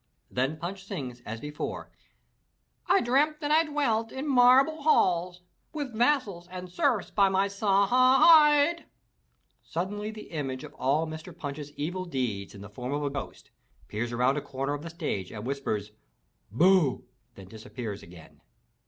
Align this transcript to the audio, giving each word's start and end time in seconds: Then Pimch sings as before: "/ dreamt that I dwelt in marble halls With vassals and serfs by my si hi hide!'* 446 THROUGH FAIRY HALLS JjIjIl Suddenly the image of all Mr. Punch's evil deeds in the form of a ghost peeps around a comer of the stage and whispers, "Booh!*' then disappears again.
Then 0.31 0.57
Pimch 0.57 0.83
sings 0.83 1.21
as 1.27 1.39
before: 1.39 1.91
"/ 2.45 3.01
dreamt 3.03 3.39
that 3.39 3.51
I 3.51 3.63
dwelt 3.65 4.11
in 4.11 4.27
marble 4.27 4.81
halls 4.81 5.41
With 5.73 5.93
vassals 5.93 6.47
and 6.47 6.71
serfs 6.71 7.11
by 7.11 7.29
my 7.29 7.47
si 7.47 7.67
hi 7.67 7.85
hide!'* 7.85 8.83
446 8.83 8.83
THROUGH 8.83 9.29
FAIRY 9.29 9.59
HALLS 9.61 9.61
JjIjIl 9.61 9.71
Suddenly 9.71 10.11
the 10.11 10.35
image 10.35 10.63
of 10.63 10.73
all 10.73 11.05
Mr. 11.05 11.37
Punch's 11.37 11.71
evil 11.73 12.05
deeds 12.05 12.55
in 12.55 12.61
the 12.61 12.69
form 12.69 12.93
of 12.93 13.03
a 13.03 13.11
ghost 13.11 13.51
peeps 13.87 14.11
around 14.11 14.37
a 14.37 14.41
comer 14.41 14.73
of 14.73 14.81
the 14.81 14.89
stage 14.89 15.31
and 15.31 15.45
whispers, 15.45 15.91
"Booh!*' 16.51 17.03
then 17.35 17.47
disappears 17.47 18.01
again. 18.01 18.41